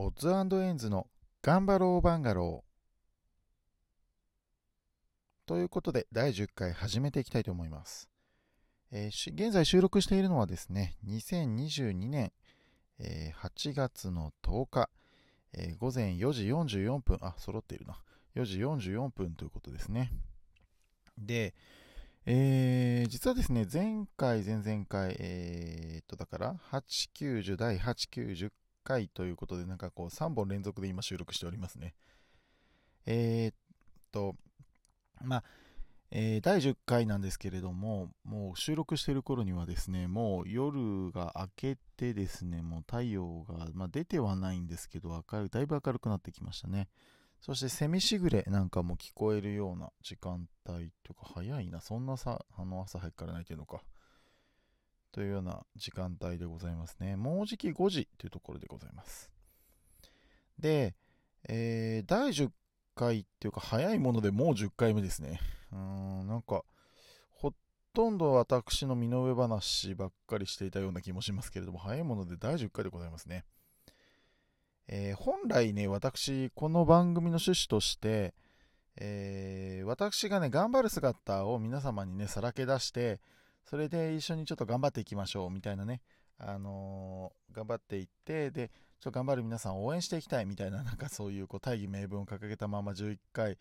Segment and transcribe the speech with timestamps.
[0.00, 1.08] オッズエンズの
[1.42, 2.68] 頑張ろうバンガロー。
[5.48, 8.08] ということで、第10回始めていきたいと思います。
[8.92, 12.30] えー、現在収録しているのはですね、2022年、
[13.00, 14.88] えー、8月の10日、
[15.52, 18.00] えー、午前4時44分、あ、揃っているな。
[18.36, 20.12] 4時44分ということですね。
[21.18, 21.56] で、
[22.24, 28.52] えー、実はですね、前回、前々回、えー、っと、だから、8、90、第8、9、10
[28.88, 31.94] 回ということで、なんかこう、3本連続で今収録しておりますね。
[33.04, 33.54] えー、っ
[34.10, 34.34] と、
[35.22, 35.44] まあ、
[36.10, 46.88] えー、第10回なんですけれども、もう収録してる頃にはですね、もう夜が明けてですね、もう太陽が、まあ、出てはないんですけど、明るい、だいぶ明るくなってきましたね。
[47.40, 53.82] そしてセミしぐれなんかも聞こえるような時間帯とか早いな、そんなさ、あの朝早くから泣いてるのか。
[55.12, 57.16] というような時間帯でございますね。
[57.16, 59.30] もうじき5時というところでございます。
[60.58, 60.94] で、
[61.48, 62.50] えー、第10
[62.94, 65.40] 回っていうか早いものでもう10回目ですね。
[65.72, 65.78] うー
[66.24, 66.64] ん、なんか、
[67.30, 67.52] ほ
[67.94, 73.44] とんど私の身の上話ばっかりしていたような気もしますけれども、早いもので第10回でございますね。
[74.88, 78.34] えー、本来ね、私、この番組の趣旨として、
[78.96, 83.20] えー、私がね、頑張る姿を皆様にね、さらけ出して、
[83.68, 86.00] それで一緒にちょっと頑張っていきましょう、みたいなね、
[86.38, 93.58] あのー、頑張っていって、で、ちょっと頑張る皆さんを応援していきたいみたいな、 なんかそういうこう大義名分を掲げたまま11回、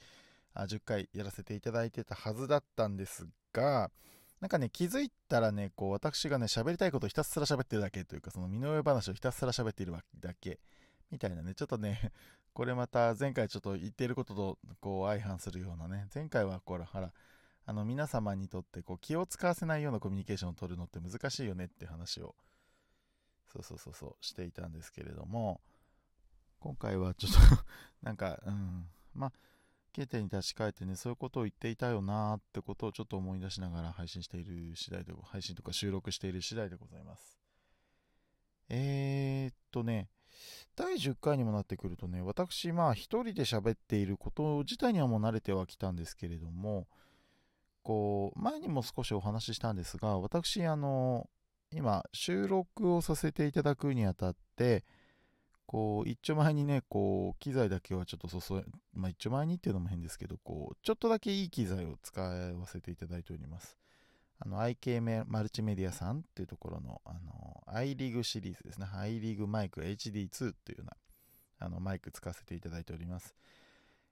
[0.54, 3.92] あ10回やらせていただいてたはずだったんですが、
[4.40, 10.62] なんかね、気づいたらね、こう、私がね、喋りたいことをひたすら喋ってるだけというか、その身の上話をひたすら喋っているだけ
[11.12, 12.14] みたいなね、ちょっとね、
[12.54, 17.12] これまた前回ちょっと言っていることとこう相反するようなね、前回はこれ、ほら、
[17.70, 22.34] あの皆様にとってこう気を使わせないようなコミュニケーションを取るのって難しいよねって話を、
[23.52, 25.60] そうそうそうそう、していたんですけれども、
[26.60, 27.40] 今回はちょっと
[28.02, 29.34] なんか、うん、まあ、
[29.92, 37.38] 経点に立ち返ってね、そういうことを言っていたよなーってことをちょっと思い出しながら配信している次第で、配信とか収録している次第でございます。
[38.70, 40.10] えー、っとね、
[40.78, 46.88] 第10回にもなってくるとね、私、まあ一人で喋っていること自体にはもう慣れてはきたんですけれども、
[47.88, 51.30] こう、前にも少しお話ししたんですが、私、あの、
[51.72, 54.84] 今、収録をさせていただくにあたって、
[55.66, 63.78] こう、一丁前にね、こう、機材だけはちょっと注い、まあ一丁前にっていうのも変ですけど、こう、ちょっとだけいい機材を使わせていただいております。
[64.40, 68.88] あの、IK マルチメディアさんっていうところの、あの、i リーグシリーズですね。
[68.96, 70.98] i リーグマイク HD2 っていうような、
[71.60, 73.34] あの、マイク使わせていただいております。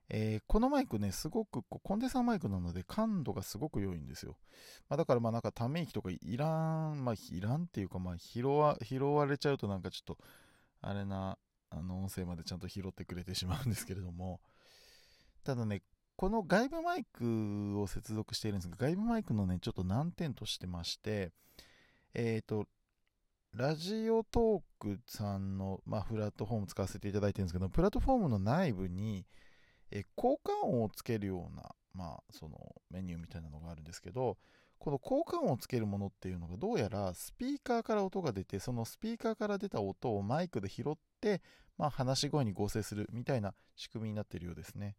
[0.09, 4.37] えー、このマイクね、すごくこうコンデンサーマイクなので感度がすごく良いんですよ。
[4.87, 6.47] まあ、だからまあなんかため息とかいら
[6.91, 10.17] ん、まあいらんっていうかまあ拾わ拾われちゃうとなんかちょっと
[10.81, 11.37] あれな
[11.71, 14.41] あの音声までちゃんと拾ってくれてしまうんですけれども、
[15.43, 15.81] ただね、
[16.15, 21.31] この外部マイクを接続しているんですが、外部マイクのね、ちょっと難点としてまして、
[22.13, 22.67] えっ、ー、と、
[23.53, 29.25] ラジオトークさんの、まあ、プラットフォーム使わせていただいてるんですけど、プラットフォームの内部に、
[29.91, 32.57] え効果音をつけるような、まあ、その
[32.89, 34.37] メニューみたいなのがあるんですけど、
[34.77, 41.41] この効果音をつけるものっていうのがどうやらスピーカーから音が出て、そのスピーカーから出た音をマイクで拾って、
[41.77, 44.95] まあ、話し声に合成するみたいな仕組みになっているようですね。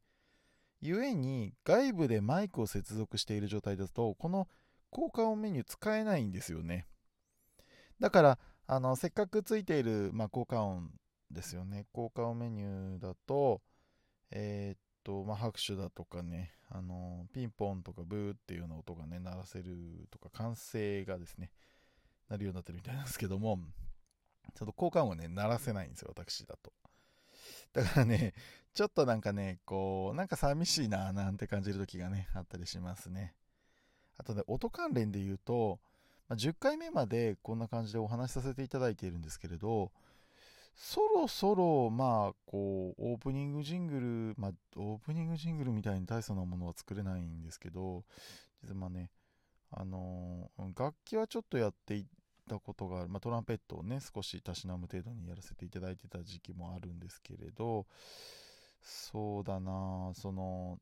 [0.82, 4.48] 故に外部でマイクを接続している状態だとこの
[4.90, 6.86] 効果音メニュー使えないんですよね
[8.00, 10.90] だからあのせっかくついている、まあ、効果音
[11.30, 13.62] ですよね効果音メニューだと
[14.30, 21.50] えー、っと、まあ、拍手だとかねあのピンポンとかブーっていうような音がね鳴らせるとか歓声がですね
[22.28, 23.58] なるようになってるみたいなんですけども
[24.54, 26.72] ちょっと効果音はね鳴らせないんですよ私だと
[27.72, 28.32] だからね、
[28.72, 33.34] ちょっとなんかね、こう、なんか寂しいな、なんて感じる時がね、あったりしますね。
[34.16, 35.78] あとね、音関連で言うと、
[36.28, 39.92] まあ、10回目までこんな感じでお話しさせていただいているんですけれど、
[40.76, 48.04] そろそろ、まあ、こう、オープニングジングル、まあ、オープニングジングルみたいに大層なものは作れないんですけど、
[48.62, 49.10] 実はまあね、
[49.70, 52.06] あのー、楽器はちょっとやってい
[52.48, 57.86] たことがある、まあ、トランペットをね少したしなむ程度にやらせていただいてた時期もあるんですけれど
[58.80, 60.12] そうだな。
[60.14, 60.78] その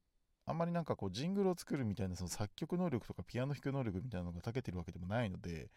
[0.47, 5.71] あんまりなんかこうジングルを作るみたいなその作曲能力とかピアノ弾く能力みたいなのが長けてるわけでもないので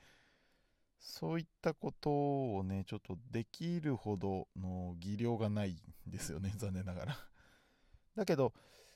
[1.00, 2.10] そういったこと
[2.56, 7.18] をねちょっとできるほどの技量がないんですよね 残念ながら
[8.16, 8.54] だけど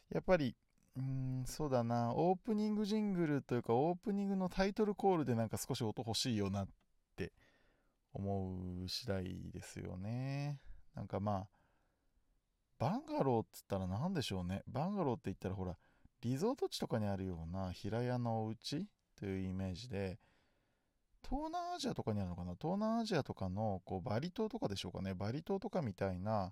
[0.09, 0.56] やっぱり
[0.98, 2.13] うん、そうだな。
[2.13, 6.68] オープニングジングルというか、オープニングのタイトルコールでなんか少し音欲しいよなっ
[7.15, 7.31] て
[8.13, 10.59] 思う次第ですよね。
[10.94, 11.47] なんかまあ、
[12.77, 14.63] バンガローっつったら何でしょうね。
[14.68, 15.77] バンガローって言ったらほら、
[16.21, 18.86] リゾート地とかにあるような平屋のお家
[19.18, 20.19] というイメージで、
[21.29, 22.56] 東南アジアとかにあるのかな？
[22.59, 25.13] 東南アジアとかのこうバリ島とかでしょうかね。
[25.13, 26.51] バリ島とかみたいな、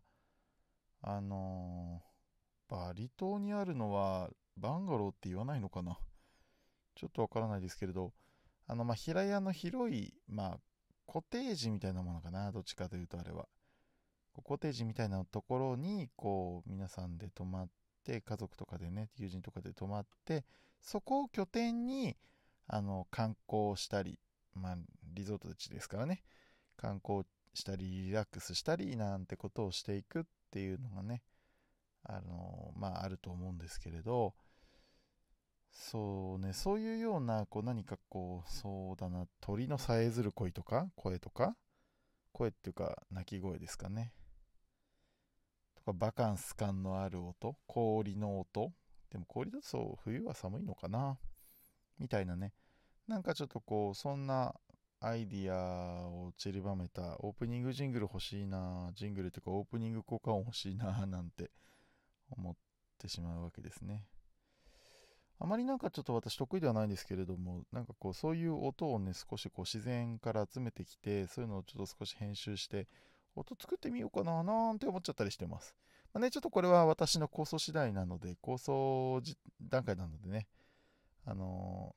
[1.01, 5.98] あのー、バリ島にあるのはバンガローって言わないのかな？
[6.95, 8.13] ちょっとわからないですけれど、
[8.68, 10.60] あの、まあ、平屋の広い、まあ、
[11.06, 12.51] コテージみたいなものかな？
[12.51, 13.48] どっちかというとあれは。
[14.44, 17.69] コテージみたいなところに、こう、皆さんで泊まっ
[18.06, 20.45] て、家族とかでね、友人とかで泊まって、
[20.81, 22.16] そこを拠点に、
[22.68, 24.18] あの、観光したり、
[24.54, 26.24] まあ、リゾート地ですからね、
[26.78, 27.24] 観光
[27.54, 31.24] したり、リラックスしたり、なんてことをしていくっていうのがね、
[32.04, 34.34] あの、まあ、あると思うんですけれど、
[35.72, 41.56] そうね、そういうような、こう何かこう、そうだな、鳥のさえずる声とか、声とか、
[42.31, 44.13] 声っていうか、鳴き声ですかね。
[45.75, 48.74] とか、バカンス感のある音、氷の音。
[49.10, 51.18] でも氷だとそう、冬は寒いのかな？
[51.98, 52.54] みたいなね。
[53.09, 54.53] なんかちょっとこう、そんな
[55.00, 61.50] アイディアを散りばめたオープニングジングル欲しいな、ジングルっていうかオープニング効果音欲しいな、なんて
[62.29, 62.56] 思っ
[63.00, 64.06] てしまうわけですね。
[65.39, 72.88] あまりなんかちょっと私得意ではないんですけれども、なんかこうそういう音をね、少しこう自然から集めてきて、そういうのをちょっと少し編集して、
[73.35, 75.75] 音作ってみようかななんて思っちゃったりしてます。
[76.13, 79.19] まあね、ちょっとこれは私の構想次第なので、構想
[79.59, 80.47] 段階なのでね、
[81.25, 81.95] あの、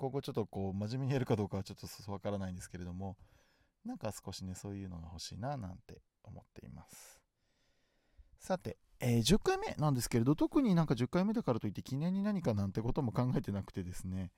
[0.00, 3.18] 今後ちょっとこう真面目にやるかどうかはちょっとわからないんですけれども、
[3.84, 7.20] なんか少しね、そういうのが欲しいななんて思っています。
[8.38, 14.30] さて、えー、10回目なんですけれど、特になんか10回目だからといって記念に何かなんてことも考えてなくてですね、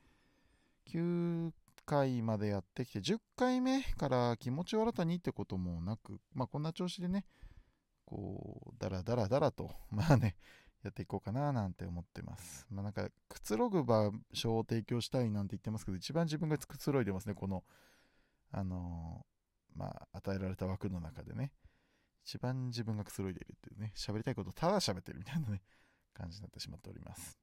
[0.88, 1.52] 9
[1.86, 7.24] 回までやってきて、10回目から気持ちを新たにってこともなく、まあこんな調子でね、
[8.04, 10.34] こう、だらだらだらと、まあね、
[10.82, 12.66] やっていこうかななんて思ってます。
[12.70, 17.64] まあなんか、くつろぐ場所を提供したいなんて言ってますけど、一番自分がくつろいでますね、この、
[18.50, 21.52] あのー、まあ、与えられた枠の中でね。
[22.24, 25.62] 一番自分がくつろいでいるっていうね、喋りたいことただ喋ってるみたいなね、
[26.14, 27.38] 感じになってしまっております。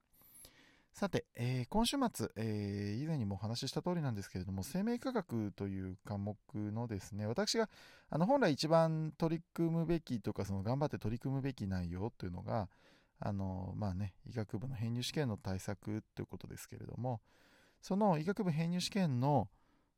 [0.94, 7.70] さて、えー、今週末、えー、以前にもお話しした通りなんですけれども、生命科学という科目のですね、私が
[8.10, 12.70] あの本来一番取り組むべきとか、その頑張って取り組むべき内容というのが、
[13.20, 17.22] あの、まあね、医学部の編入試験の対策ということですけれども、
[17.82, 19.50] その医学部編入試験の、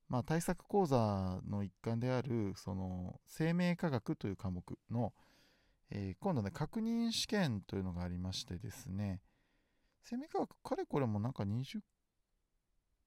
[0.07, 5.13] まあ、対策講座の一環であるその生命科学という科目の、
[5.89, 9.21] えー、今度ね確認試験というのがありましてですね
[10.03, 11.79] 生命科学かれこれもなんか20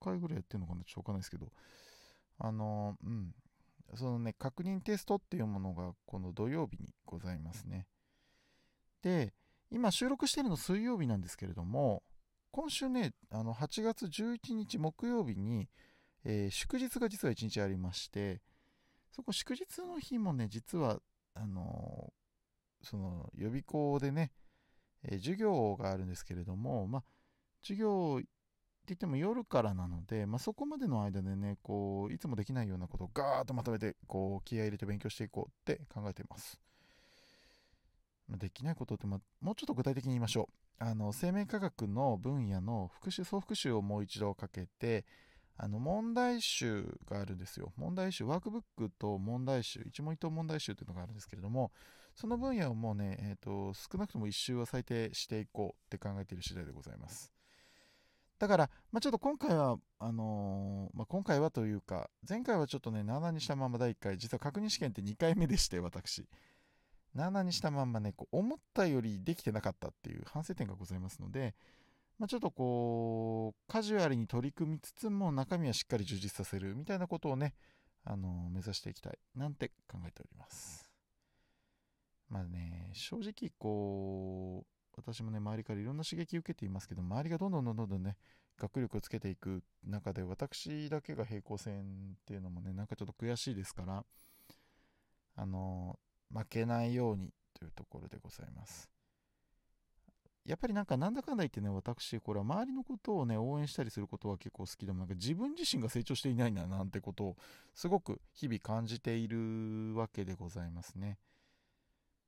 [0.00, 1.52] 回ぐらいやってるのかなちょっとわかんないですけど
[2.38, 3.32] あのうん。
[3.96, 7.86] そのね確認テストっていうものがこの土曜日にございますね。
[9.02, 9.34] で
[9.74, 12.02] 今収録しているの水曜日なんですけれども
[12.50, 15.68] 今週ねあの8月11日木曜日に
[16.24, 18.40] えー、祝日が実は1日ありまして、
[19.10, 20.98] そこ祝日の日もね、実は、
[21.34, 24.32] あのー、その予備校でね、
[25.04, 27.04] えー、授業があるんですけれども、まあ、
[27.62, 28.26] 授業って
[28.88, 36.58] 言っても夜からなので、まあ、そこまでの間でね、こう、いつもできないようなことをガーッとまとめて、こう、気合入れて勉強していこうって考えています。
[38.28, 40.48] できないことって、ま、もうちょっと具体的に言いましょ
[40.80, 40.84] う。
[40.84, 45.04] あの、生命科学の分野の復習、総復習をもう一度かけて、
[45.56, 47.72] あの問題集があるんですよ。
[47.76, 51.70] 問題集、ワークブックと問題集、一問一答問題集というのがあるんですけれども、
[52.14, 57.32] その分野をもうね、えーと、少なくとも1周は最低していこうって考えている次第でございます。
[58.38, 66.26] だから、まあ、ちょっと今回は、あのー、まあ、今回はというか、前回はちょっとね、7にしたまま第1回、実は確認試験って2回目でして、私。
[67.16, 71.54] 7にしたまんまね、こう思ったよりできてなかったっていう反省点がございますので、
[72.18, 77.54] まあ、ちょっとこう、カジュアルに取り組みつつも中身はしっかり充実させるみたいなことをね、
[78.04, 80.90] あの目指していきたいなんて考えております。
[82.28, 84.66] まあね、正直こう、
[84.96, 88.16] 私もね、周りからいろんな刺激を受けていますけど、周りがどんどんどんどんね、
[88.58, 94.04] 学力をつけていく中で、私だけが平行線っていうのもね、なんかちょっと悔しいですから、
[95.36, 95.98] あの、
[96.32, 98.90] 負けないようにというところでございます。
[100.44, 107.36] やっぱりなんかなんだかんだ言ってね、私、これは周りのことをね、応援したりすることは結構好きでも、なんか自分自身が成長していないな、なんてことを、
[107.74, 111.18] すごく日々感じているわけでございますね。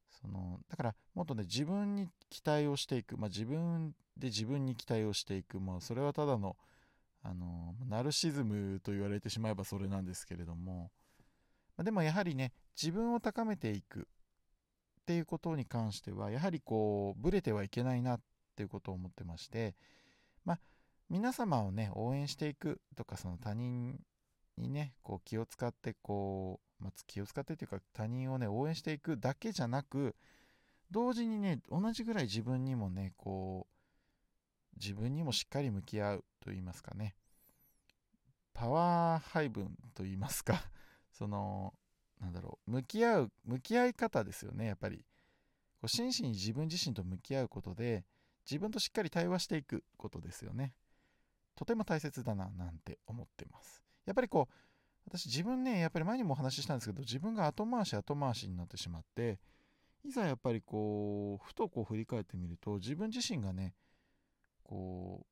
[0.08, 6.56] その、だから、もっとね、自分に期待をしていく、まあ自分で自分に期待をしていく、まあそれはただの、
[7.22, 10.90] あの、ナルシズムと言われてしまえばそれなんですけれども、
[11.76, 14.04] ま、でもやはりね、自分を高めていくっ
[15.06, 18.20] ていうことに関してはやはりこうブレてはいけないなっ
[18.56, 19.76] ていうことを思ってまして
[20.44, 20.58] まあ
[21.08, 24.00] 皆様をね応援していくとかその他人
[24.58, 30.16] にねこう気を使ってこう、まあ、気を使ってというか他人をね応援していくだけじゃなく
[30.90, 37.14] 同時にね同じぐらい自分にもねこう自分にもしっかり向き合うと言いますかね
[38.52, 40.64] パワー配分と言いますか
[41.16, 41.72] その
[42.20, 45.04] なんだろう向き合う向き合い方ですよねやっぱり。
[45.78, 48.04] こう真摯に自分自身と向き合うことで
[48.50, 50.72] 自分としっかり対話していくことですよね。
[51.54, 53.82] とても大切だななんて思ってます。
[54.06, 54.54] やっぱりこう
[55.06, 59.38] 私自分ねやっぱり前にもお話ししたんですけど自分が後回し後回しになってしまって
[60.04, 63.74] いざやっぱりこうふとこう振り返ってみると自分自身がね
[64.62, 65.26] こ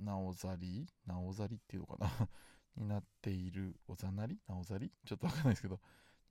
[0.00, 2.28] うなおざりなおざりっていうのかな。
[2.76, 4.38] になっているおざなり？
[4.48, 4.90] なおざり？
[5.04, 5.80] ちょっとわかんないですけど。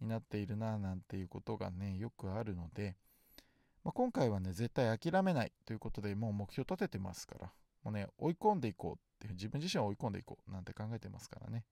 [0.01, 2.95] になっているななんていうことがねよくあるので、
[3.83, 7.51] まあ、今回はね絶対諦めないということでもう目標立ててますから。
[7.83, 11.65] もうね追い込んでいこうっていう自分自身を追い込んでいこうなんて考えてますからね。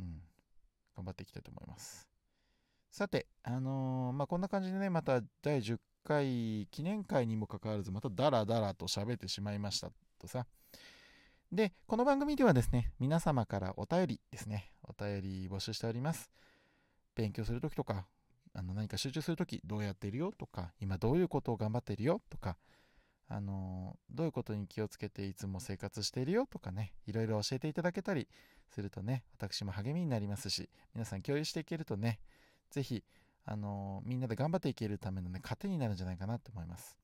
[0.00, 0.20] うん。
[0.96, 2.08] 頑張っていきたいと思います。
[2.90, 10.46] さてあのー、まあこんな感じでねまた第10回記念会にもかかわらずまたダラダラと喋ってしまいましたとさ。
[11.52, 16.28] で、この番組ではですね、皆様からお便りですね、お便り募集しております。
[17.14, 18.04] 勉強するときとか、
[18.52, 20.32] あの何か集中するとき、どうやってるよ？
[20.36, 22.20] とか、今どういうことを頑張っているよ？
[22.30, 22.56] とか、
[23.28, 26.48] あのどういうことに気をつけていつも生活しているよ？
[26.50, 28.26] とかね、いろいろ教えていただけたり
[28.68, 32.18] するとね、私も励みになりますし、皆さん共有していけるとね、
[32.70, 33.04] ぜひ、
[33.44, 36.98] あのみんなで頑張っていけるためのね、糧になるんじゃないかなと思います。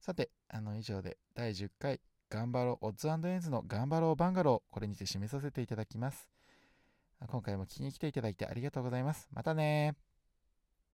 [0.00, 6.28] さて、あの、以上で第10回頑張ろう、オッズエンズの頑張ろうバンガロー、これにて締めさせていただきます。
[7.28, 9.28] 今回も聞きに来ていただいてありがとうございます。
[9.32, 9.94] またね